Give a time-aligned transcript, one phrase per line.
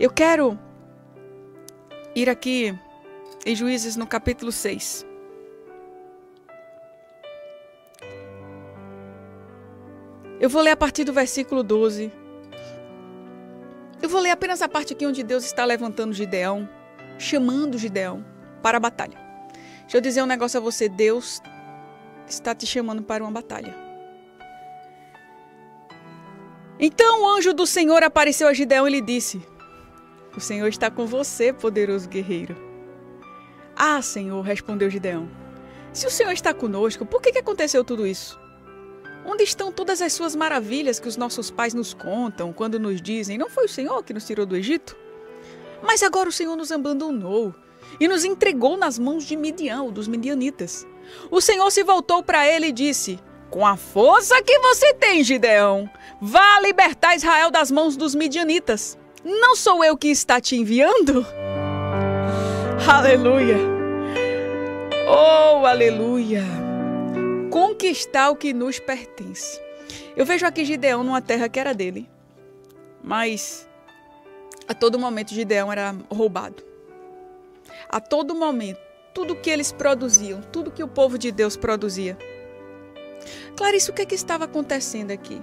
[0.00, 0.56] Eu quero
[2.14, 2.72] ir aqui
[3.44, 5.04] em Juízes no capítulo 6.
[10.38, 12.12] Eu vou ler a partir do versículo 12.
[14.00, 16.68] Eu vou ler apenas a parte aqui onde Deus está levantando Gideão,
[17.18, 18.24] chamando Gideão
[18.62, 19.18] para a batalha.
[19.80, 21.42] Deixa eu dizer um negócio a você: Deus
[22.24, 23.74] está te chamando para uma batalha.
[26.78, 29.44] Então o anjo do Senhor apareceu a Gideão e lhe disse:
[30.38, 32.54] O Senhor está com você, poderoso guerreiro.
[33.74, 35.28] Ah, Senhor, respondeu Gideão.
[35.92, 38.38] Se o Senhor está conosco, por que, aconteceu tudo isso?
[39.26, 43.36] Onde estão todas as suas maravilhas que os nossos pais nos contam quando nos dizem:
[43.36, 44.96] Não foi o Senhor que nos tirou do Egito?
[45.82, 47.52] Mas agora o Senhor nos abandonou
[47.98, 50.86] e nos entregou nas mãos de Midian, dos midianitas.
[51.32, 53.18] O Senhor se voltou para ele e disse:
[53.50, 55.90] Com a força que você tem, Gideão,
[56.22, 58.96] vá libertar Israel das mãos dos midianitas.
[59.28, 61.26] Não sou eu que está te enviando?
[62.86, 63.56] Aleluia!
[65.06, 66.42] Oh, aleluia!
[67.78, 69.60] conquistar o que nos pertence.
[70.16, 72.08] Eu vejo aqui Gideão numa terra que era dele,
[73.02, 73.68] mas
[74.66, 76.62] a todo momento Gideão era roubado.
[77.88, 78.80] A todo momento,
[79.14, 82.16] tudo que eles produziam, tudo que o povo de Deus produzia.
[83.56, 85.40] Clarice, o que, é que estava acontecendo aqui?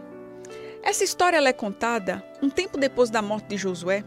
[0.85, 4.03] Essa história é contada um tempo depois da morte de Josué,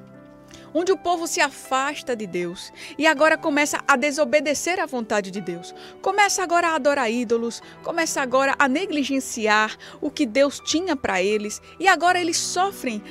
[0.72, 5.40] onde o povo se afasta de Deus e agora começa a desobedecer à vontade de
[5.40, 5.74] Deus.
[6.00, 11.60] Começa agora a adorar ídolos, começa agora a negligenciar o que Deus tinha para eles
[11.80, 13.02] e agora eles sofrem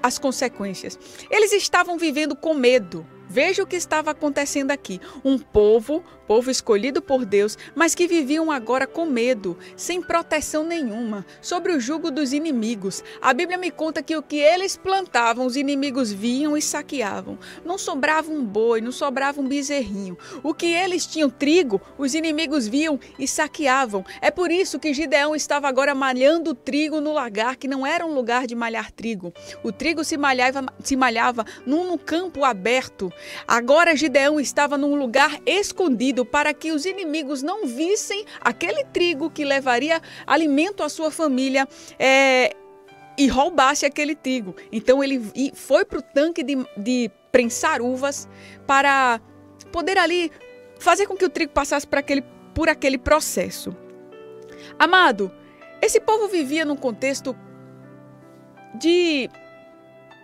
[0.00, 0.96] as consequências.
[1.28, 3.04] Eles estavam vivendo com medo.
[3.32, 5.00] Veja o que estava acontecendo aqui.
[5.24, 11.24] Um povo, povo escolhido por Deus, mas que viviam agora com medo, sem proteção nenhuma,
[11.40, 13.04] sobre o jugo dos inimigos.
[13.22, 17.38] A Bíblia me conta que o que eles plantavam, os inimigos vinham e saqueavam.
[17.64, 20.18] Não sobrava um boi, não sobrava um bezerrinho.
[20.42, 24.04] O que eles tinham trigo, os inimigos vinham e saqueavam.
[24.20, 28.12] É por isso que Gideão estava agora malhando trigo no lagar, que não era um
[28.12, 29.32] lugar de malhar trigo.
[29.62, 33.12] O trigo se malhava, se malhava num, campo aberto
[33.46, 39.44] Agora Gideão estava num lugar escondido para que os inimigos não vissem aquele trigo que
[39.44, 41.68] levaria alimento à sua família.
[41.98, 42.54] É,
[43.18, 44.56] e roubasse aquele trigo.
[44.72, 48.26] Então ele foi para o tanque de, de prensar uvas
[48.66, 49.20] para
[49.70, 50.32] poder ali
[50.78, 53.76] fazer com que o trigo passasse por aquele, por aquele processo.
[54.78, 55.30] Amado,
[55.82, 57.36] esse povo vivia num contexto
[58.74, 59.28] de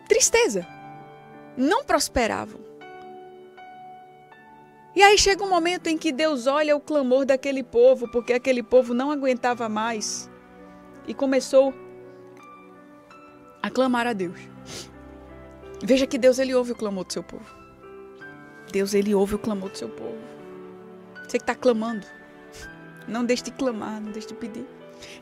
[0.08, 0.66] tristeza.
[1.56, 2.60] Não prosperavam.
[4.96, 8.62] E aí chega um momento em que Deus olha o clamor daquele povo, porque aquele
[8.62, 10.30] povo não aguentava mais
[11.06, 11.74] e começou
[13.62, 14.40] a clamar a Deus.
[15.84, 17.44] Veja que Deus ele ouve o clamor do seu povo.
[18.72, 20.16] Deus ele ouve o clamor do seu povo.
[21.24, 22.06] Você que está clamando,
[23.06, 24.66] não deixe de clamar, não deixe de pedir.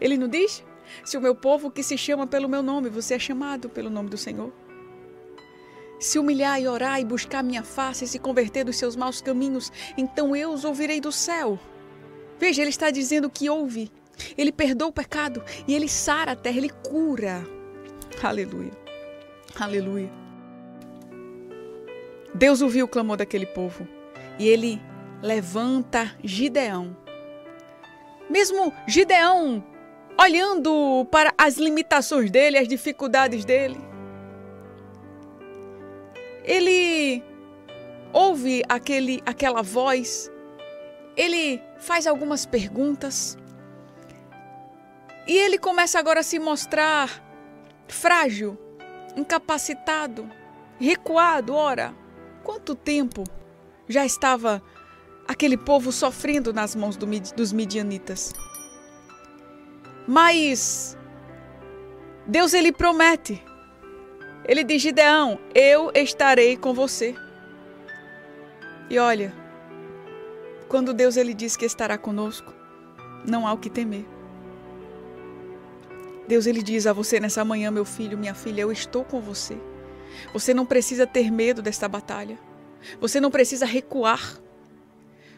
[0.00, 0.62] Ele não diz?
[1.04, 4.08] Se o meu povo que se chama pelo meu nome, você é chamado pelo nome
[4.08, 4.52] do Senhor
[5.98, 9.72] se humilhar e orar e buscar minha face e se converter dos seus maus caminhos,
[9.96, 11.58] então eu os ouvirei do céu.
[12.38, 13.90] Veja, ele está dizendo que ouve.
[14.36, 17.44] Ele perdoa o pecado e ele sara a terra, ele cura.
[18.22, 18.72] Aleluia.
[19.58, 20.10] Aleluia.
[22.34, 23.86] Deus ouviu o clamor daquele povo
[24.38, 24.80] e ele
[25.22, 26.96] levanta Gideão.
[28.28, 29.64] Mesmo Gideão
[30.18, 33.78] olhando para as limitações dele, as dificuldades dele,
[36.44, 37.24] ele
[38.12, 40.30] ouve aquele, aquela voz,
[41.16, 43.36] ele faz algumas perguntas
[45.26, 47.22] e ele começa agora a se mostrar
[47.88, 48.58] frágil,
[49.16, 50.30] incapacitado,
[50.78, 51.54] recuado.
[51.54, 51.94] Ora,
[52.42, 53.24] quanto tempo
[53.88, 54.62] já estava
[55.26, 58.34] aquele povo sofrendo nas mãos do, dos midianitas?
[60.06, 60.98] Mas
[62.26, 63.42] Deus ele promete
[64.46, 67.14] ele diz: Gideão, eu estarei com você.
[68.90, 69.32] E olha,
[70.68, 72.52] quando Deus ele diz que estará conosco,
[73.26, 74.04] não há o que temer.
[76.26, 79.56] Deus ele diz a você nessa manhã, meu filho, minha filha, eu estou com você.
[80.32, 82.38] Você não precisa ter medo desta batalha.
[83.00, 84.38] Você não precisa recuar.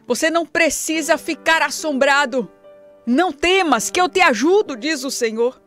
[0.07, 2.51] Você não precisa ficar assombrado.
[3.07, 5.61] Não temas, que eu te ajudo, diz o Senhor.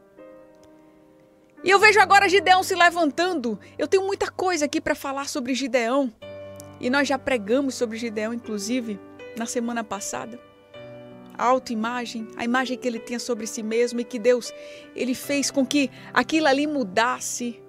[1.63, 3.59] E eu vejo agora Gideão se levantando.
[3.77, 6.11] Eu tenho muita coisa aqui para falar sobre Gideão.
[6.79, 8.97] E nós já pregamos sobre Gideão, inclusive,
[9.37, 10.39] na semana passada.
[11.37, 14.53] A autoimagem, a imagem que ele tinha sobre si mesmo e que Deus
[14.95, 17.61] ele fez com que aquilo ali mudasse.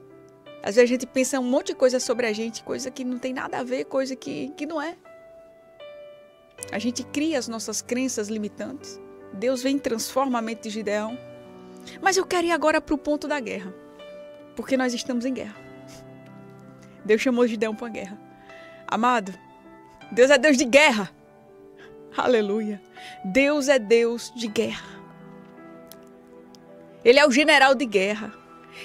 [0.62, 3.18] Às vezes a gente pensa um monte de coisa sobre a gente, coisa que não
[3.18, 4.96] tem nada a ver, coisa que, que não é.
[6.70, 9.00] A gente cria as nossas crenças limitantes.
[9.32, 11.18] Deus vem e transforma a mente de Gideão.
[12.00, 13.74] Mas eu quero ir agora para o ponto da guerra.
[14.56, 15.56] Porque nós estamos em guerra.
[17.04, 18.18] Deus chamou Gideão para a guerra.
[18.86, 19.32] Amado,
[20.10, 21.10] Deus é Deus de guerra.
[22.16, 22.80] Aleluia.
[23.24, 25.00] Deus é Deus de guerra.
[27.04, 28.32] Ele é o general de guerra.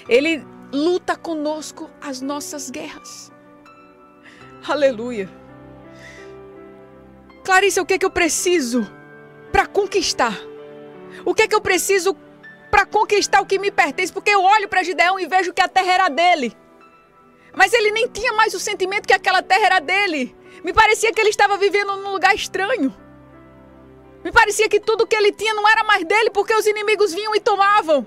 [0.08, 3.32] Ele luta conosco as nossas guerras.
[4.66, 5.28] Aleluia.
[7.44, 8.90] Clarice, o que é que eu preciso
[9.52, 10.36] para conquistar?
[11.24, 12.16] O que é que eu preciso
[12.76, 14.12] para conquistar o que me pertence?
[14.12, 16.54] Porque eu olho para Gideão e vejo que a terra era dele.
[17.54, 20.36] Mas ele nem tinha mais o sentimento que aquela terra era dele.
[20.62, 22.94] Me parecia que ele estava vivendo num lugar estranho.
[24.22, 27.34] Me parecia que tudo que ele tinha não era mais dele porque os inimigos vinham
[27.34, 28.06] e tomavam.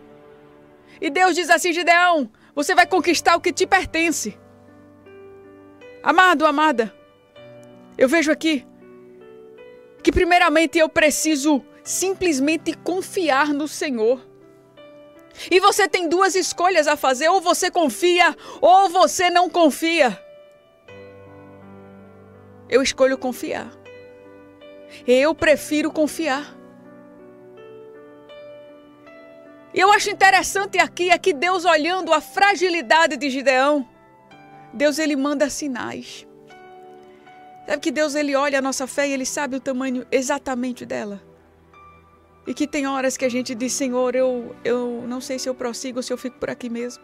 [1.02, 4.38] E Deus diz assim: Gideão, você vai conquistar o que te pertence.
[6.04, 6.96] Amado, amada,
[7.98, 8.68] eu vejo aqui
[10.04, 14.29] que, primeiramente, eu preciso simplesmente confiar no Senhor.
[15.50, 20.20] E você tem duas escolhas a fazer: ou você confia, ou você não confia.
[22.68, 23.72] Eu escolho confiar.
[25.08, 26.56] Eu prefiro confiar.
[29.74, 33.88] E eu acho interessante aqui é que Deus olhando a fragilidade de Gideão,
[34.74, 36.28] Deus ele manda sinais.
[37.68, 41.22] Sabe que Deus ele olha a nossa fé e ele sabe o tamanho exatamente dela.
[42.50, 45.54] E que tem horas que a gente diz, Senhor, eu, eu não sei se eu
[45.54, 47.04] prossigo ou se eu fico por aqui mesmo.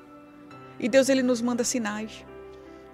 [0.80, 2.26] E Deus ele nos manda sinais.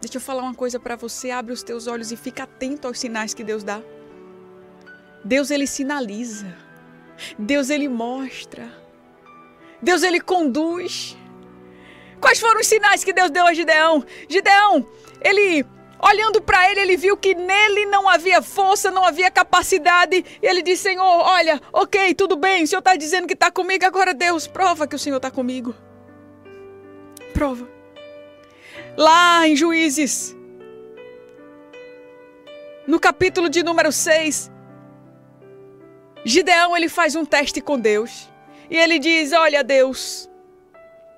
[0.02, 3.00] Deixa eu falar uma coisa para você, abre os teus olhos e fica atento aos
[3.00, 3.82] sinais que Deus dá.
[5.24, 6.54] Deus ele sinaliza.
[7.40, 8.70] Deus ele mostra.
[9.82, 11.18] Deus ele conduz.
[12.20, 14.04] Quais foram os sinais que Deus deu a Gideão?
[14.28, 14.86] Gideão,
[15.22, 15.66] ele
[16.02, 20.26] olhando para ele, ele viu que nele não havia força, não havia capacidade.
[20.42, 23.86] E ele disse: Senhor, olha, ok, tudo bem, o Senhor está dizendo que está comigo,
[23.86, 25.76] agora Deus, prova que o Senhor está comigo.
[27.34, 27.70] Prova.
[28.98, 30.36] Lá em Juízes,
[32.88, 34.52] no capítulo de número 6,
[36.26, 38.30] Gideão ele faz um teste com Deus.
[38.70, 40.30] E ele diz: Olha, Deus,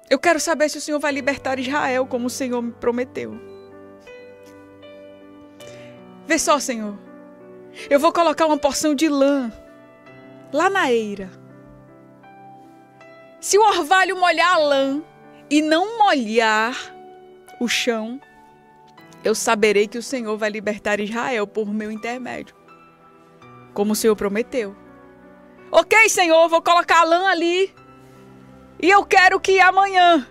[0.10, 3.53] eu quero saber se o Senhor vai libertar Israel como o Senhor me prometeu.
[6.26, 6.98] Vê só, Senhor.
[7.90, 9.52] Eu vou colocar uma porção de lã
[10.52, 11.30] lá na eira.
[13.42, 15.04] Se o orvalho molhar a lã
[15.50, 16.76] e não molhar
[17.60, 18.22] o chão,
[19.24, 22.56] eu saberei que o Senhor vai libertar Israel por meu intermédio,
[23.74, 24.76] como o Senhor prometeu.
[25.72, 27.74] Ok, Senhor, vou colocar a lã ali.
[28.82, 30.28] E eu quero que amanhã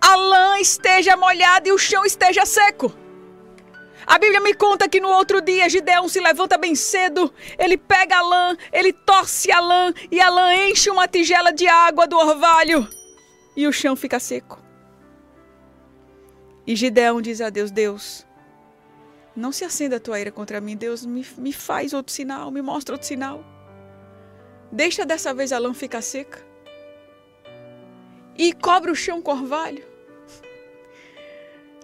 [0.00, 2.92] a lã esteja molhada e o chão esteja seco.
[4.10, 8.18] A Bíblia me conta que no outro dia Gideão se levanta bem cedo, ele pega
[8.18, 12.16] a lã, ele torce a lã e a lã enche uma tigela de água do
[12.16, 12.88] orvalho
[13.56, 14.60] e o chão fica seco.
[16.66, 18.26] E Gideão diz a Deus: Deus,
[19.36, 22.60] não se acenda a tua ira contra mim, Deus, me, me faz outro sinal, me
[22.60, 23.44] mostra outro sinal.
[24.72, 26.44] Deixa dessa vez a lã ficar seca.
[28.36, 29.89] E cobre o chão com orvalho.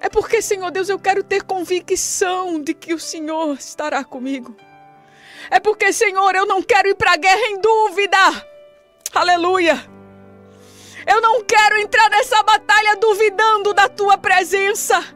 [0.00, 4.56] É porque, Senhor Deus, eu quero ter convicção de que o Senhor estará comigo.
[5.50, 8.18] É porque, Senhor, eu não quero ir para a guerra em dúvida.
[9.14, 9.82] Aleluia.
[11.06, 15.15] Eu não quero entrar nessa batalha duvidando da tua presença.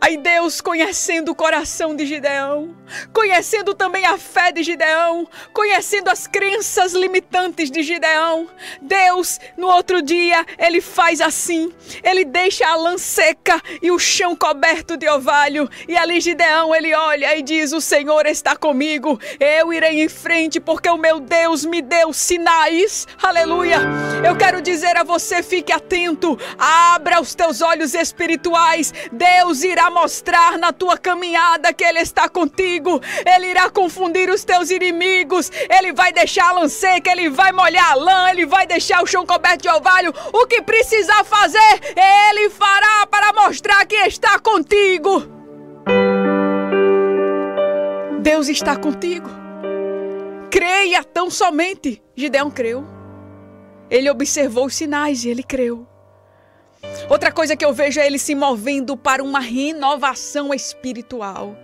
[0.00, 2.76] Aí Deus, conhecendo o coração de Gideão,
[3.12, 8.46] conhecendo também a fé de Gideão, conhecendo as crenças limitantes de Gideão,
[8.80, 11.72] Deus, no outro dia, ele faz assim:
[12.02, 16.94] ele deixa a lã seca e o chão coberto de orvalho, e ali Gideão ele
[16.94, 21.64] olha e diz: O Senhor está comigo, eu irei em frente, porque o meu Deus
[21.64, 23.06] me deu sinais.
[23.22, 23.78] Aleluia!
[24.24, 30.58] Eu quero dizer a você: fique atento, abra os teus olhos espirituais, Deus irá mostrar
[30.58, 33.00] na tua caminhada que Ele está contigo.
[33.24, 35.50] Ele irá confundir os teus inimigos.
[35.70, 39.06] Ele vai deixar a lã seca, Ele vai molhar a lã, Ele vai deixar o
[39.06, 40.12] chão coberto de orvalho.
[40.32, 45.22] O que precisar fazer, Ele fará para mostrar que está contigo.
[48.20, 49.28] Deus está contigo.
[50.50, 52.02] Creia tão somente.
[52.14, 52.84] Gideão creu.
[53.88, 55.86] Ele observou os sinais e ele creu.
[57.08, 61.56] Outra coisa que eu vejo é ele se movendo para uma renovação espiritual.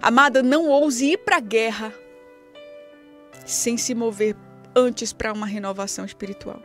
[0.00, 1.92] Amada, não ouse ir para a guerra
[3.44, 4.36] sem se mover
[4.74, 6.62] antes para uma renovação espiritual.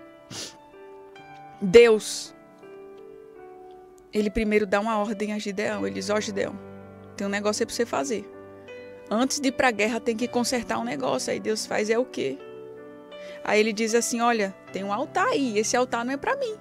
[1.61, 2.33] Deus
[4.11, 5.85] ele primeiro dá uma ordem a Gideão.
[5.85, 6.57] Ele diz: Ó, oh, Gideão,
[7.15, 8.29] tem um negócio aí pra você fazer.
[9.09, 11.31] Antes de ir pra guerra, tem que consertar um negócio.
[11.31, 12.37] Aí Deus faz é o quê?
[13.43, 15.57] Aí ele diz assim: Olha, tem um altar aí.
[15.57, 16.55] Esse altar não é para mim.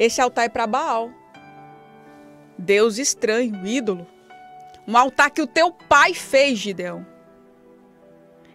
[0.00, 1.10] Esse altar é para Baal.
[2.56, 4.06] Deus estranho, ídolo.
[4.88, 7.06] Um altar que o teu pai fez, Gideão.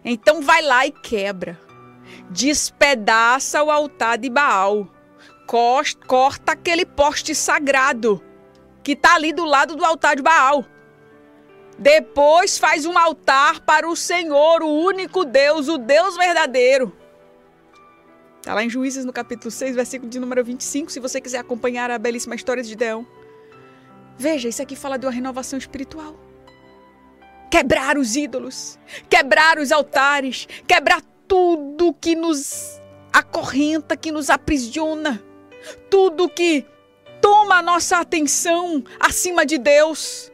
[0.04, 1.56] Então vai lá e quebra.
[2.30, 4.88] Despedaça o altar de Baal.
[5.46, 8.20] Corta aquele poste sagrado
[8.82, 10.64] que está ali do lado do altar de Baal.
[11.78, 16.92] Depois faz um altar para o Senhor, o único Deus, o Deus verdadeiro.
[18.46, 21.90] Está lá em Juízes, no capítulo 6, versículo de número 25, se você quiser acompanhar
[21.90, 23.04] a belíssima história de Gideão.
[24.16, 26.14] Veja, isso aqui fala de uma renovação espiritual.
[27.50, 28.78] Quebrar os ídolos,
[29.10, 32.80] quebrar os altares, quebrar tudo que nos
[33.12, 35.20] acorrenta, que nos aprisiona,
[35.90, 36.64] tudo que
[37.20, 40.30] toma a nossa atenção acima de Deus.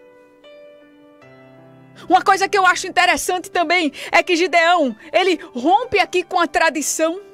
[2.06, 6.46] Uma coisa que eu acho interessante também é que Gideão, ele rompe aqui com a
[6.46, 7.31] tradição.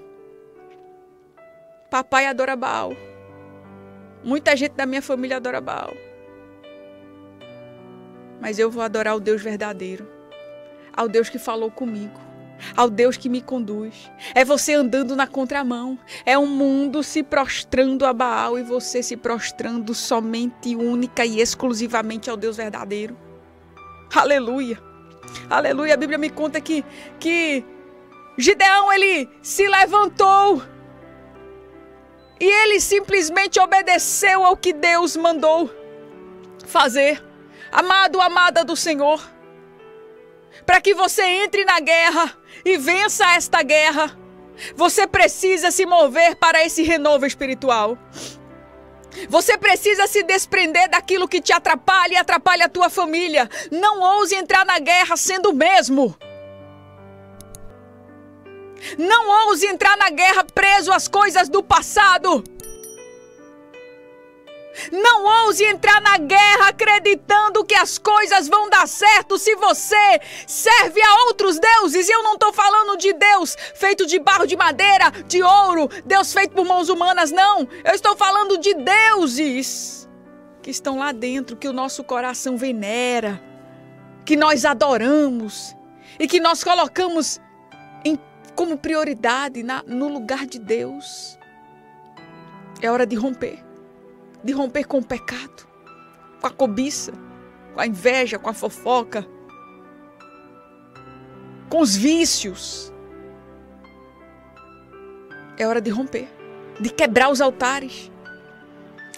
[1.90, 2.92] Papai adora Baal.
[4.22, 5.94] Muita gente da minha família adora Baal
[8.40, 10.08] mas eu vou adorar o Deus verdadeiro,
[10.96, 12.18] ao Deus que falou comigo,
[12.76, 14.10] ao Deus que me conduz.
[14.34, 19.16] É você andando na contramão, é um mundo se prostrando a Baal e você se
[19.16, 23.16] prostrando somente, única e exclusivamente ao Deus verdadeiro.
[24.14, 24.78] Aleluia.
[25.50, 25.94] Aleluia.
[25.94, 26.84] A Bíblia me conta que
[27.20, 27.64] que
[28.38, 30.62] Gideão ele se levantou
[32.40, 35.70] e ele simplesmente obedeceu ao que Deus mandou
[36.66, 37.22] fazer
[37.70, 39.20] amado, amada do Senhor,
[40.64, 44.16] para que você entre na guerra e vença esta guerra,
[44.74, 47.96] você precisa se mover para esse renovo espiritual.
[49.28, 53.48] Você precisa se desprender daquilo que te atrapalha e atrapalha a tua família.
[53.70, 56.16] Não ouse entrar na guerra sendo o mesmo.
[58.96, 62.44] Não ouse entrar na guerra preso às coisas do passado.
[64.92, 71.02] Não ouse entrar na guerra acreditando que as coisas vão dar certo se você serve
[71.02, 72.08] a outros deuses.
[72.08, 76.32] E eu não estou falando de Deus feito de barro de madeira, de ouro, Deus
[76.32, 77.68] feito por mãos humanas, não.
[77.84, 80.08] Eu estou falando de deuses
[80.62, 83.42] que estão lá dentro, que o nosso coração venera,
[84.24, 85.74] que nós adoramos
[86.18, 87.40] e que nós colocamos
[88.58, 91.38] como prioridade na, no lugar de Deus.
[92.82, 93.68] É hora de romper
[94.42, 95.66] de romper com o pecado,
[96.40, 97.12] com a cobiça,
[97.74, 99.26] com a inveja, com a fofoca,
[101.68, 102.92] com os vícios.
[105.56, 106.28] É hora de romper,
[106.80, 108.10] de quebrar os altares,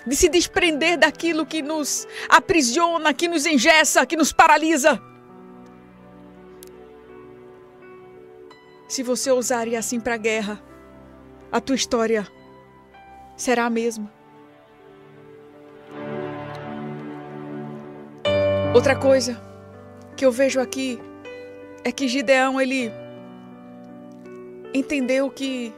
[0.06, 5.00] de se desprender daquilo que nos aprisiona, que nos engessa, que nos paralisa.
[8.90, 10.60] Se você ousar ir assim para a guerra,
[11.52, 12.26] a tua história
[13.36, 14.12] será a mesma.
[18.74, 19.40] Outra coisa
[20.16, 20.98] que eu vejo aqui
[21.84, 22.90] é que Gideão ele
[24.74, 25.72] entendeu que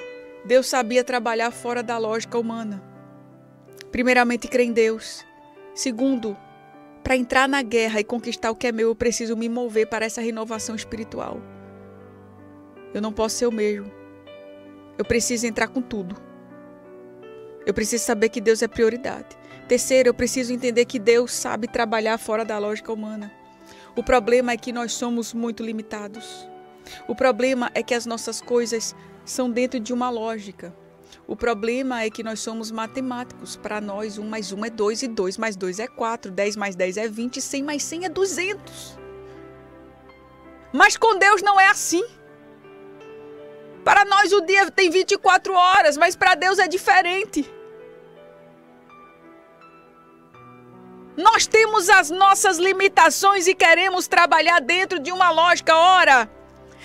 [0.46, 2.82] Deus sabia trabalhar fora da lógica humana.
[3.90, 5.22] Primeiramente, crer em Deus.
[5.74, 6.34] Segundo,
[7.04, 10.06] para entrar na guerra e conquistar o que é meu, eu preciso me mover para
[10.06, 11.42] essa renovação espiritual.
[12.94, 13.90] Eu não posso ser o mesmo.
[14.98, 16.16] Eu preciso entrar com tudo.
[17.64, 19.36] Eu preciso saber que Deus é prioridade.
[19.68, 23.32] Terceiro, eu preciso entender que Deus sabe trabalhar fora da lógica humana.
[23.96, 26.48] O problema é que nós somos muito limitados.
[27.08, 28.94] O problema é que as nossas coisas
[29.24, 30.74] são dentro de uma lógica.
[31.26, 33.56] O problema é que nós somos matemáticos.
[33.56, 36.74] Para nós, 1 mais 1 é 2 e 2 mais 2 é 4, 10 mais
[36.74, 38.98] 10 é 20, 100 mais 100 é 200.
[40.72, 42.04] Mas com Deus não é assim.
[43.84, 47.50] Para nós o dia tem 24 horas, mas para Deus é diferente.
[51.16, 55.76] Nós temos as nossas limitações e queremos trabalhar dentro de uma lógica.
[55.76, 56.30] Ora,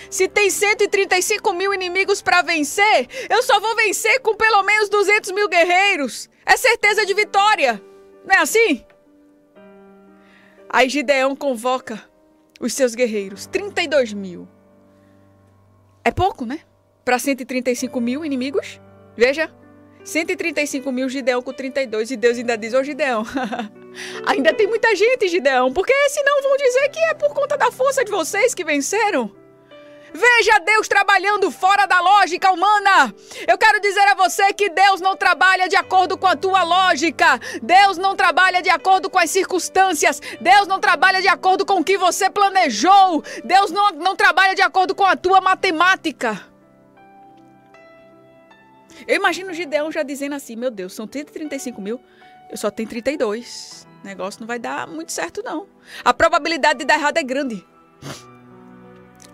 [0.09, 5.31] se tem 135 mil inimigos para vencer, eu só vou vencer com pelo menos 200
[5.31, 6.29] mil guerreiros.
[6.45, 7.81] É certeza de vitória.
[8.25, 8.85] Não é assim?
[10.69, 12.03] Aí Gideão convoca
[12.59, 14.47] os seus guerreiros, 32 mil.
[16.03, 16.59] É pouco, né?
[17.07, 18.81] Para 135 mil inimigos?
[19.15, 19.49] Veja,
[20.03, 23.23] 135 mil Gideão com 32 e Deus ainda diz: Ô Gideão.
[24.27, 28.03] Ainda tem muita gente, Gideão, porque senão vão dizer que é por conta da força
[28.03, 29.33] de vocês que venceram.
[30.13, 33.15] Veja Deus trabalhando fora da lógica humana.
[33.47, 37.39] Eu quero dizer a você que Deus não trabalha de acordo com a tua lógica.
[37.63, 40.21] Deus não trabalha de acordo com as circunstâncias.
[40.41, 43.23] Deus não trabalha de acordo com o que você planejou.
[43.45, 46.56] Deus não, não trabalha de acordo com a tua matemática.
[49.05, 51.99] Eu imagino o Gideão já dizendo assim: Meu Deus, são 135 mil,
[52.49, 53.87] eu só tenho 32.
[54.03, 55.67] O negócio não vai dar muito certo, não.
[56.03, 57.65] A probabilidade de dar errado é grande.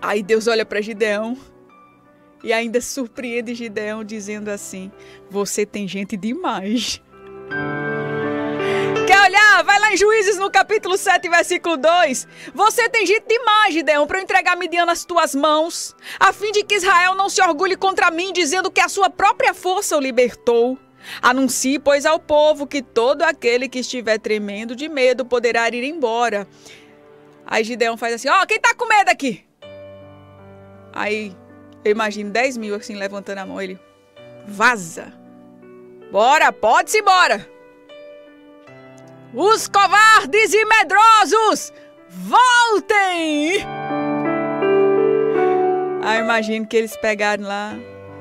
[0.02, 1.38] Aí Deus olha para Gideão
[2.44, 4.92] e ainda surpreende Gideão dizendo assim:
[5.30, 7.02] Você tem gente demais.
[9.34, 9.64] Olhar?
[9.64, 12.28] Vai lá em Juízes no capítulo 7, versículo 2.
[12.54, 16.64] Você tem gente demais, Gideão, para eu entregar Midian nas tuas mãos, a fim de
[16.64, 20.78] que Israel não se orgulhe contra mim, dizendo que a sua própria força o libertou.
[21.20, 26.48] Anuncie, pois, ao povo que todo aquele que estiver tremendo de medo poderá ir embora.
[27.44, 29.44] Aí Gideão faz assim: Ó, oh, quem tá com medo aqui?
[30.94, 31.36] Aí
[31.84, 33.60] eu imagino 10 mil assim levantando a mão.
[33.60, 33.80] Ele
[34.46, 35.12] vaza.
[36.12, 37.53] Bora, pode-se embora.
[39.34, 41.74] Os covardes e medrosos,
[42.08, 43.66] voltem!
[46.04, 47.74] Aí eu imagino que eles pegaram lá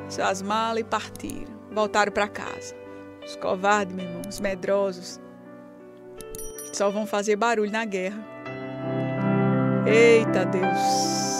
[0.09, 1.53] suas malas e partiram.
[1.71, 2.75] Voltaram para casa.
[3.23, 5.21] Os covardes, meu irmão, os medrosos,
[6.73, 8.25] só vão fazer barulho na guerra.
[9.87, 11.39] Eita Deus!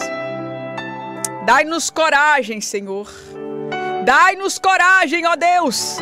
[1.47, 3.09] Dai-nos coragem, Senhor.
[4.05, 5.97] Dai-nos coragem, ó Deus.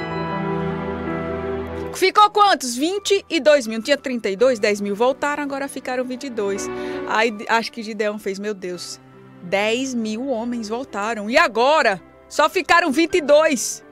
[1.93, 2.75] Ficou quantos?
[2.75, 3.81] 22 mil.
[3.81, 6.67] Tinha 32, 10 mil voltaram, agora ficaram 22.
[7.07, 8.99] Aí acho que Gideão fez, meu Deus,
[9.43, 11.29] 10 mil homens voltaram.
[11.29, 12.01] E agora?
[12.27, 13.83] Só ficaram 22.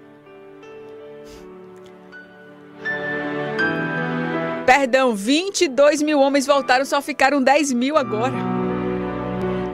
[4.66, 8.36] Perdão, 22 mil homens voltaram, só ficaram 10 mil agora.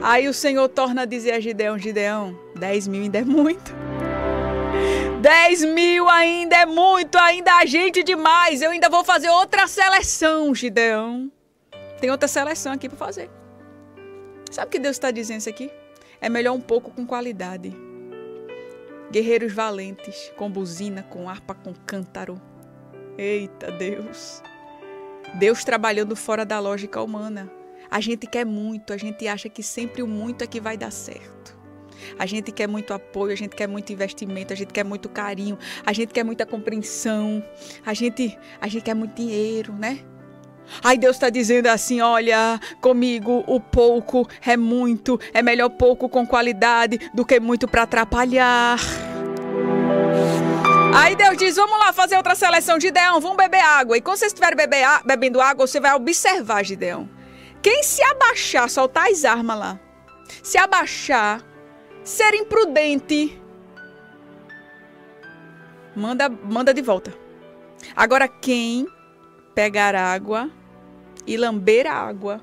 [0.01, 3.73] Aí o Senhor torna a dizer a Gideão: Gideão, 10 mil ainda é muito.
[5.25, 8.61] 10 mil ainda é muito, ainda há gente demais.
[8.61, 11.31] Eu ainda vou fazer outra seleção, Gideão.
[11.99, 13.31] Tem outra seleção aqui para fazer.
[14.51, 15.71] Sabe o que Deus está dizendo isso aqui?
[16.21, 17.75] É melhor um pouco com qualidade.
[19.09, 22.39] Guerreiros valentes, com buzina, com harpa, com cântaro.
[23.17, 24.43] Eita Deus.
[25.39, 27.51] Deus trabalhando fora da lógica humana.
[27.89, 30.91] A gente quer muito, a gente acha que sempre o muito é que vai dar
[30.91, 31.54] certo.
[32.17, 35.57] A gente quer muito apoio, a gente quer muito investimento, a gente quer muito carinho,
[35.85, 37.43] a gente quer muita compreensão,
[37.85, 39.99] a gente, a gente quer muito dinheiro, né?
[40.83, 46.25] Aí Deus está dizendo assim: olha, comigo o pouco é muito, é melhor pouco com
[46.25, 48.79] qualidade do que muito para atrapalhar.
[50.95, 53.97] Aí Deus diz: vamos lá fazer outra seleção, Gideão, vamos beber água.
[53.97, 54.57] E quando vocês estiverem
[55.05, 57.09] bebendo água, você vai observar, Gideão.
[57.61, 59.79] Quem se abaixar, soltar as armas lá,
[60.43, 61.41] se abaixar,
[62.05, 63.41] ser imprudente,
[65.95, 67.11] manda, manda de volta.
[67.95, 68.87] Agora, quem
[69.55, 70.49] pegar água
[71.25, 72.41] e lamber a água,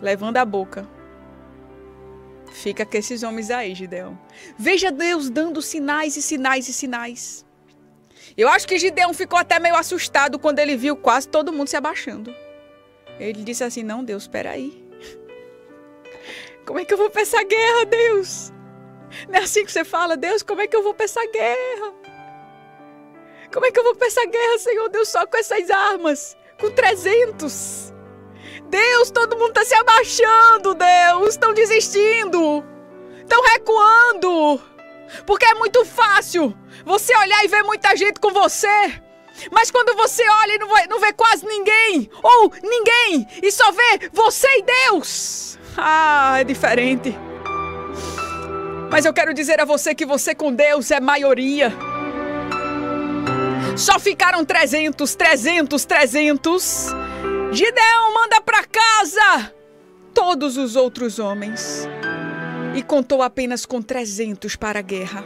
[0.00, 0.86] levando a boca,
[2.52, 4.18] fica com esses homens aí, Gideão.
[4.58, 7.46] Veja Deus dando sinais e sinais e sinais.
[8.36, 11.76] Eu acho que Gideão ficou até meio assustado quando ele viu quase todo mundo se
[11.76, 12.34] abaixando.
[13.18, 14.83] Ele disse assim: Não, Deus, espera aí.
[16.66, 18.52] Como é que eu vou essa guerra, Deus?
[19.28, 21.92] Não é assim que você fala, Deus, como é que eu vou essa guerra?
[23.52, 26.36] Como é que eu vou essa guerra, Senhor Deus, só com essas armas?
[26.58, 27.92] Com 300?
[28.68, 32.64] Deus, todo mundo está se abaixando, Deus, estão desistindo,
[33.20, 34.60] estão recuando,
[35.26, 39.00] porque é muito fácil você olhar e ver muita gente com você.
[39.50, 44.48] Mas quando você olha e não vê quase ninguém, ou ninguém, e só vê você
[44.58, 47.16] e Deus, ah, é diferente.
[48.90, 51.72] Mas eu quero dizer a você que você com Deus é maioria.
[53.76, 56.86] Só ficaram 300, 300, 300.
[57.50, 59.52] Gideão manda para casa
[60.12, 61.88] todos os outros homens
[62.74, 65.24] e contou apenas com 300 para a guerra.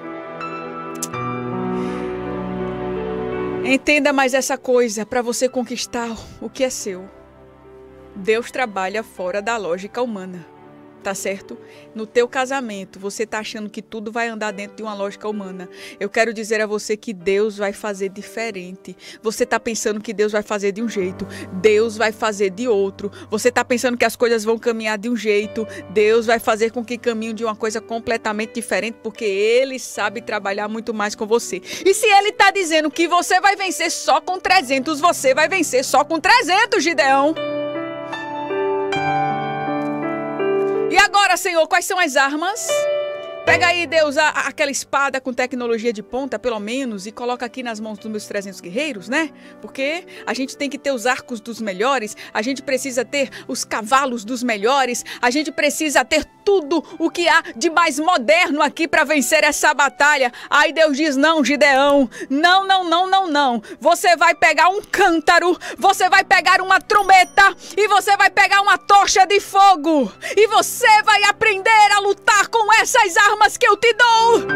[3.64, 7.17] Entenda mais essa coisa para você conquistar o que é seu.
[8.18, 10.44] Deus trabalha fora da lógica humana.
[11.04, 11.56] Tá certo?
[11.94, 15.68] No teu casamento, você tá achando que tudo vai andar dentro de uma lógica humana.
[16.00, 18.96] Eu quero dizer a você que Deus vai fazer diferente.
[19.22, 21.24] Você tá pensando que Deus vai fazer de um jeito,
[21.62, 23.12] Deus vai fazer de outro.
[23.30, 26.84] Você tá pensando que as coisas vão caminhar de um jeito, Deus vai fazer com
[26.84, 31.62] que caminhem de uma coisa completamente diferente, porque ele sabe trabalhar muito mais com você.
[31.86, 35.84] E se ele tá dizendo que você vai vencer só com 300, você vai vencer
[35.84, 37.57] só com 300, Gideão.
[40.96, 42.66] Agora, Senhor, quais são as armas?
[43.48, 47.62] Pega aí, Deus, a, aquela espada com tecnologia de ponta, pelo menos, e coloca aqui
[47.62, 49.30] nas mãos dos meus 300 guerreiros, né?
[49.62, 53.64] Porque a gente tem que ter os arcos dos melhores, a gente precisa ter os
[53.64, 58.86] cavalos dos melhores, a gente precisa ter tudo o que há de mais moderno aqui
[58.86, 60.30] para vencer essa batalha.
[60.50, 63.62] Aí Deus diz: Não, Gideão, não, não, não, não, não.
[63.80, 68.76] Você vai pegar um cântaro, você vai pegar uma trombeta e você vai pegar uma
[68.76, 73.76] tocha de fogo e você vai aprender a lutar com essas armas armas que eu
[73.76, 74.46] te dou.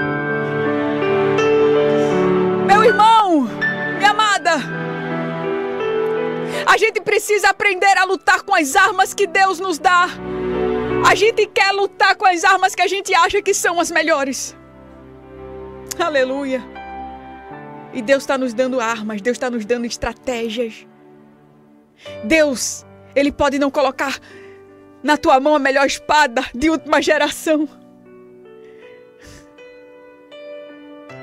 [2.66, 3.42] Meu irmão,
[3.97, 4.55] minha amada,
[6.66, 10.09] a gente precisa aprender a lutar com as armas que Deus nos dá.
[11.09, 14.57] A gente quer lutar com as armas que a gente acha que são as melhores.
[15.99, 16.61] Aleluia.
[17.92, 20.87] E Deus está nos dando armas, Deus está nos dando estratégias.
[22.25, 24.18] Deus, Ele pode não colocar
[25.05, 27.82] na tua mão a melhor espada de última geração.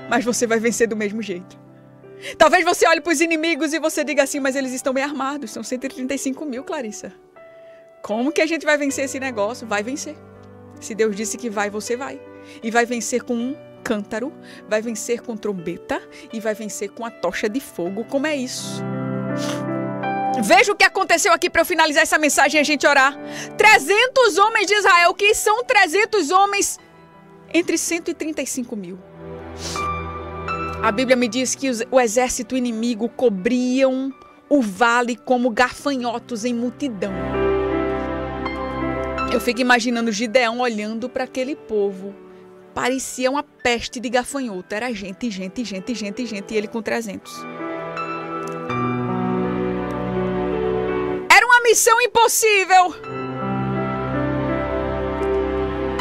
[0.10, 1.58] Mas você vai vencer do mesmo jeito.
[2.38, 5.52] Talvez você olhe para os inimigos e você diga assim, mas eles estão bem armados,
[5.52, 7.14] são 135 mil, Clarissa.
[8.02, 9.68] Como que a gente vai vencer esse negócio?
[9.68, 10.16] Vai vencer.
[10.80, 12.20] Se Deus disse que vai, você vai.
[12.64, 14.34] E vai vencer com um cântaro,
[14.68, 18.04] vai vencer com trombeta e vai vencer com a tocha de fogo.
[18.06, 18.82] Como é isso?
[20.42, 23.18] Veja o que aconteceu aqui para eu finalizar essa mensagem e a gente orar.
[23.58, 26.80] 300 homens de Israel, que são 300 homens
[27.54, 28.98] entre 135 mil.
[30.82, 34.14] A Bíblia me diz que o exército inimigo cobriam
[34.50, 37.12] o vale como gafanhotos em multidão.
[39.32, 42.16] Eu fico imaginando Gideão olhando para aquele povo.
[42.74, 44.74] Parecia uma peste de gafanhoto.
[44.74, 46.54] Era gente, gente, gente, gente, gente.
[46.54, 47.32] E ele com 300.
[51.30, 52.96] Era uma missão impossível.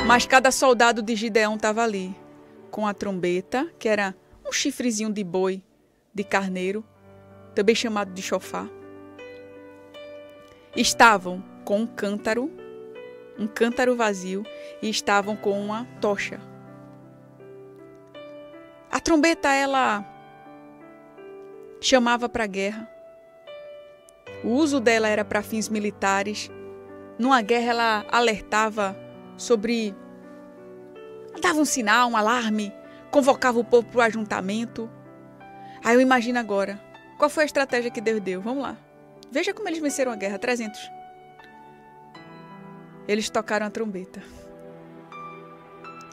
[0.06, 2.14] Mas cada soldado de Gideão estava ali.
[2.70, 4.14] Com a trombeta, que era
[4.48, 5.62] um chifrezinho de boi,
[6.14, 6.82] de carneiro,
[7.54, 8.66] também chamado de chofá.
[10.74, 12.50] Estavam com um cântaro,
[13.38, 14.44] um cântaro vazio,
[14.80, 16.40] e estavam com uma tocha.
[18.90, 20.04] A trombeta, ela
[21.80, 22.90] chamava para a guerra.
[24.42, 26.50] O uso dela era para fins militares.
[27.18, 28.96] Numa guerra, ela alertava
[29.36, 29.94] sobre.
[31.40, 32.72] dava um sinal, um alarme
[33.10, 34.90] convocava o povo para o ajuntamento.
[35.84, 36.80] Aí eu imagino agora,
[37.18, 38.40] qual foi a estratégia que Deus deu?
[38.40, 38.76] Vamos lá.
[39.30, 40.80] Veja como eles venceram a guerra, 300.
[43.06, 44.22] Eles tocaram a trombeta.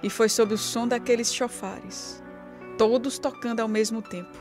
[0.01, 2.21] E foi sob o som daqueles chofares,
[2.77, 4.37] todos tocando ao mesmo tempo.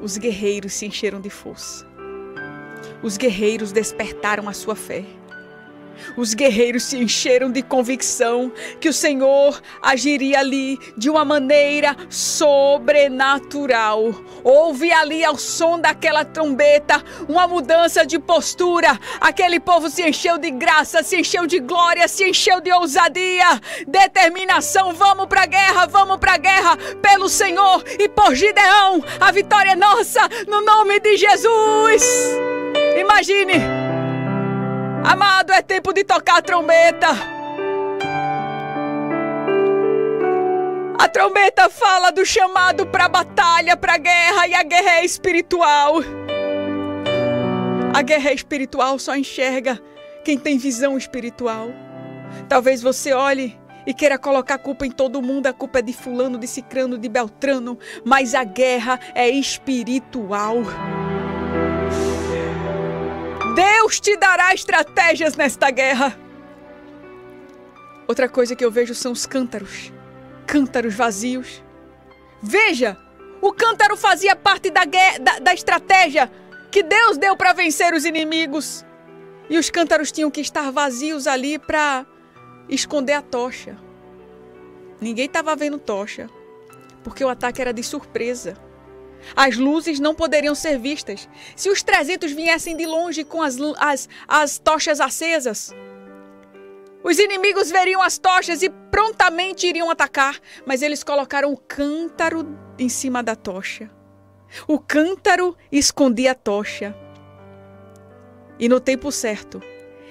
[0.00, 1.86] Os guerreiros se encheram de força.
[3.02, 5.04] Os guerreiros despertaram a sua fé.
[6.16, 14.14] Os guerreiros se encheram de convicção que o Senhor agiria ali de uma maneira sobrenatural.
[14.42, 18.98] Houve ali ao som daquela trombeta uma mudança de postura.
[19.20, 24.92] Aquele povo se encheu de graça, se encheu de glória, se encheu de ousadia, determinação.
[24.92, 29.02] Vamos para a guerra, vamos para a guerra pelo Senhor e por Gideão.
[29.20, 32.04] A vitória é nossa no nome de Jesus.
[32.98, 33.85] Imagine
[35.06, 37.06] Amado, é tempo de tocar a trombeta.
[40.98, 45.98] A trombeta fala do chamado para batalha, para guerra, e a guerra é espiritual.
[47.94, 49.80] A guerra é espiritual só enxerga
[50.24, 51.68] quem tem visão espiritual.
[52.48, 56.36] Talvez você olhe e queira colocar culpa em todo mundo, a culpa é de fulano,
[56.36, 60.56] de cicrano, de beltrano, mas a guerra é espiritual.
[63.56, 66.14] Deus te dará estratégias nesta guerra.
[68.06, 69.90] Outra coisa que eu vejo são os cântaros
[70.46, 71.64] cântaros vazios.
[72.42, 72.96] Veja,
[73.40, 76.30] o cântaro fazia parte da, da, da estratégia
[76.70, 78.84] que Deus deu para vencer os inimigos.
[79.48, 82.04] E os cântaros tinham que estar vazios ali para
[82.68, 83.76] esconder a tocha.
[85.00, 86.28] Ninguém estava vendo tocha,
[87.02, 88.65] porque o ataque era de surpresa.
[89.34, 91.28] As luzes não poderiam ser vistas.
[91.54, 95.74] Se os 300 viessem de longe com as, as, as tochas acesas,
[97.02, 102.88] os inimigos veriam as tochas e prontamente iriam atacar, mas eles colocaram o cântaro em
[102.88, 103.88] cima da tocha.
[104.66, 106.96] O cântaro escondia a tocha.
[108.58, 109.62] E no tempo certo,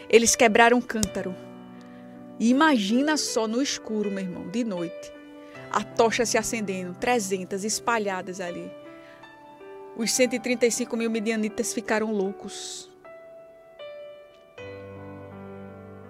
[0.09, 1.35] eles quebraram o cântaro.
[2.39, 5.11] E imagina só no escuro, meu irmão, de noite,
[5.71, 8.71] a tocha se acendendo, 300 espalhadas ali.
[9.97, 12.91] Os 135 mil midianitas ficaram loucos.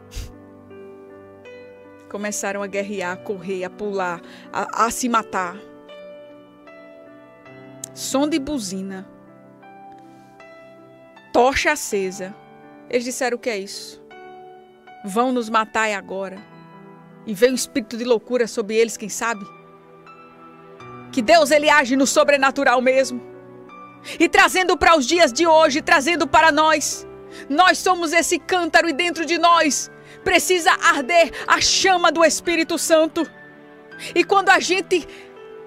[2.10, 4.20] começaram a guerrear, a correr, a pular,
[4.52, 5.56] a, a se matar.
[7.94, 9.08] Som de buzina,
[11.32, 12.36] tocha acesa.
[12.90, 14.04] Eles disseram: O que é isso?
[15.04, 16.40] Vão nos matar agora.
[17.28, 19.46] E veio um espírito de loucura sobre eles, quem sabe?
[21.12, 23.35] Que Deus ele age no sobrenatural mesmo.
[24.20, 27.08] E trazendo para os dias de hoje, trazendo para nós.
[27.50, 29.92] Nós somos esse cântaro e dentro de nós
[30.24, 33.30] precisa arder a chama do Espírito Santo.
[34.14, 35.08] E quando a gente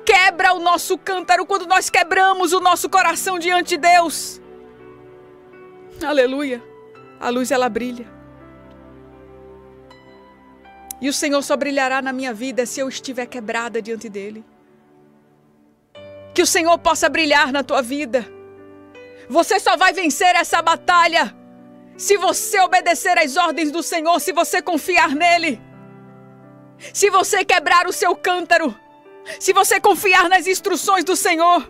[0.05, 4.40] quebra o nosso cântaro, quando nós quebramos o nosso coração diante de Deus,
[6.03, 6.62] aleluia,
[7.20, 8.07] a luz ela brilha.
[11.01, 14.44] E o Senhor só brilhará na minha vida se eu estiver quebrada diante dele.
[16.38, 18.24] Que o Senhor possa brilhar na tua vida.
[19.29, 21.35] Você só vai vencer essa batalha
[21.96, 25.61] se você obedecer às ordens do Senhor, se você confiar nele.
[26.94, 28.72] Se você quebrar o seu cântaro,
[29.40, 31.68] se você confiar nas instruções do Senhor.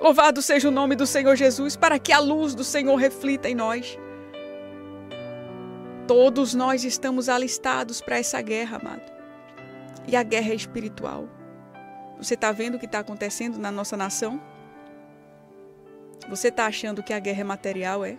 [0.00, 3.54] Louvado seja o nome do Senhor Jesus, para que a luz do Senhor reflita em
[3.54, 3.98] nós.
[6.08, 9.12] Todos nós estamos alistados para essa guerra, amado.
[10.08, 11.35] E a guerra é espiritual.
[12.18, 14.40] Você está vendo o que está acontecendo na nossa nação?
[16.28, 18.18] Você está achando que a guerra é material, é?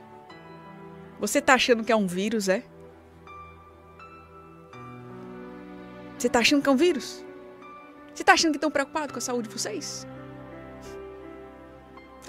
[1.19, 2.63] Você está achando que é um vírus, é?
[6.17, 7.23] Você está achando que é um vírus?
[8.13, 10.07] Você está achando que estão preocupados com a saúde de vocês?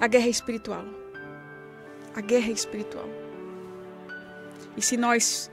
[0.00, 0.84] A guerra é espiritual.
[2.14, 3.08] A guerra é espiritual.
[4.76, 5.50] E se nós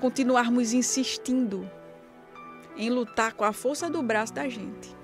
[0.00, 1.68] continuarmos insistindo
[2.76, 4.94] em lutar com a força do braço da gente,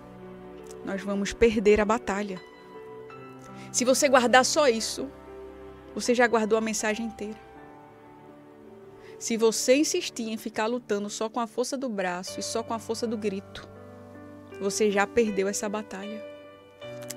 [0.84, 2.40] nós vamos perder a batalha.
[3.70, 5.10] Se você guardar só isso,
[5.94, 7.38] você já guardou a mensagem inteira.
[9.18, 12.74] Se você insistir em ficar lutando só com a força do braço e só com
[12.74, 13.68] a força do grito,
[14.60, 16.22] você já perdeu essa batalha.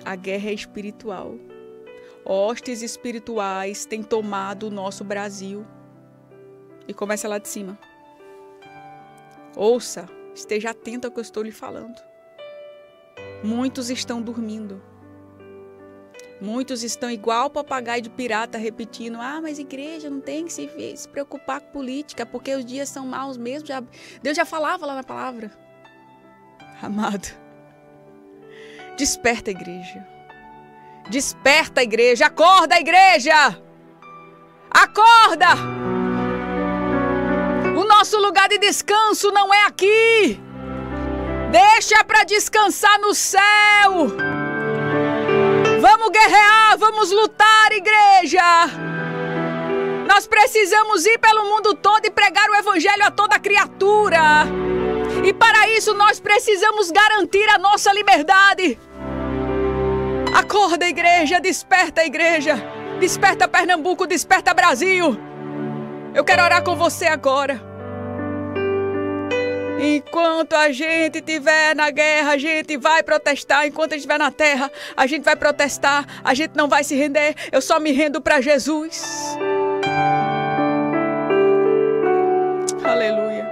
[0.03, 1.35] A guerra é espiritual
[2.25, 5.63] hostes espirituais têm tomado o nosso Brasil.
[6.87, 7.77] E começa lá de cima.
[9.55, 11.95] Ouça, esteja atento ao que eu estou lhe falando.
[13.43, 14.81] Muitos estão dormindo.
[16.41, 21.07] Muitos estão igual papagaio de pirata repetindo: Ah, mas igreja não tem que se, se
[21.07, 23.67] preocupar com política, porque os dias são maus mesmo.
[23.67, 23.81] Já,
[24.21, 25.51] Deus já falava lá na palavra.
[26.81, 27.27] Amado,
[28.97, 30.05] desperta, igreja.
[31.09, 32.25] Desperta, igreja.
[32.25, 33.33] Acorda, igreja.
[34.69, 35.47] Acorda.
[37.77, 40.41] O nosso lugar de descanso não é aqui.
[41.51, 43.41] Deixa para descansar no céu.
[45.79, 48.41] Vamos guerrear, vamos lutar, igreja.
[50.07, 54.19] Nós precisamos ir pelo mundo todo e pregar o evangelho a toda criatura.
[55.23, 58.79] E para isso nós precisamos garantir a nossa liberdade.
[60.33, 62.55] Acorda, igreja, desperta, igreja.
[62.99, 65.17] Desperta Pernambuco, desperta Brasil.
[66.13, 67.74] Eu quero orar com você agora.
[69.79, 73.67] Enquanto a gente estiver na guerra, a gente vai protestar.
[73.67, 76.05] Enquanto a gente estiver na terra, a gente vai protestar.
[76.23, 77.35] A gente não vai se render.
[77.51, 79.37] Eu só me rendo para Jesus.
[82.83, 83.44] Aleluia.